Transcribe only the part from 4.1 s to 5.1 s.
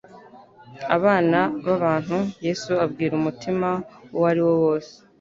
uwo ari wo wose,